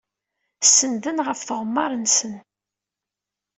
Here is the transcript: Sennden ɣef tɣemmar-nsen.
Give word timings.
Sennden 0.77 1.17
ɣef 1.27 1.39
tɣemmar-nsen. 1.41 2.33